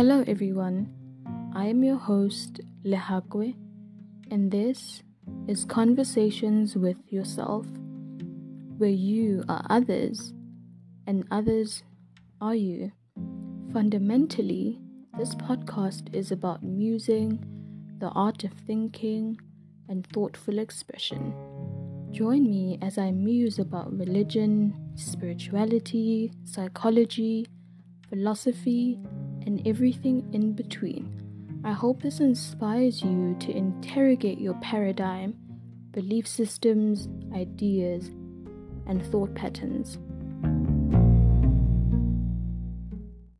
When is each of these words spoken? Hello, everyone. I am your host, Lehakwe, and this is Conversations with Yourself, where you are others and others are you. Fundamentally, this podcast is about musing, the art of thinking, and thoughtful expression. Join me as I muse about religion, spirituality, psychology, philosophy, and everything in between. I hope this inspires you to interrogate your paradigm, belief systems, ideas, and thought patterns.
Hello, 0.00 0.24
everyone. 0.26 0.88
I 1.54 1.66
am 1.66 1.84
your 1.84 1.98
host, 1.98 2.60
Lehakwe, 2.86 3.54
and 4.30 4.50
this 4.50 5.02
is 5.46 5.66
Conversations 5.66 6.74
with 6.74 6.96
Yourself, 7.10 7.66
where 8.78 8.88
you 8.88 9.44
are 9.46 9.62
others 9.68 10.32
and 11.06 11.26
others 11.30 11.82
are 12.40 12.54
you. 12.54 12.92
Fundamentally, 13.74 14.80
this 15.18 15.34
podcast 15.34 16.14
is 16.14 16.32
about 16.32 16.62
musing, 16.62 17.38
the 17.98 18.08
art 18.08 18.42
of 18.44 18.54
thinking, 18.66 19.38
and 19.90 20.06
thoughtful 20.14 20.58
expression. 20.58 21.34
Join 22.10 22.48
me 22.48 22.78
as 22.80 22.96
I 22.96 23.10
muse 23.10 23.58
about 23.58 23.92
religion, 23.92 24.72
spirituality, 24.94 26.32
psychology, 26.46 27.46
philosophy, 28.08 28.98
and 29.46 29.66
everything 29.66 30.28
in 30.32 30.52
between. 30.52 31.60
I 31.64 31.72
hope 31.72 32.02
this 32.02 32.20
inspires 32.20 33.02
you 33.02 33.36
to 33.40 33.52
interrogate 33.52 34.38
your 34.38 34.54
paradigm, 34.54 35.36
belief 35.92 36.26
systems, 36.26 37.08
ideas, 37.34 38.08
and 38.86 39.04
thought 39.06 39.34
patterns. 39.34 39.98